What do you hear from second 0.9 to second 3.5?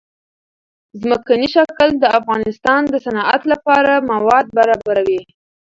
ځمکنی شکل د افغانستان د صنعت